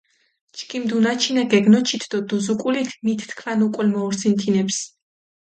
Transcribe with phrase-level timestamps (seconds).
[0.57, 4.79] ჩქიმ დუნაჩინა გეგნოჩით დო დუზუკულით მით თქვან უკულ მოურსინ თინეფს.